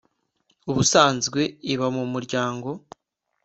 [0.69, 1.41] Ubusanzwe
[1.73, 2.69] iba mu muryango